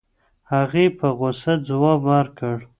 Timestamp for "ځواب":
1.67-2.01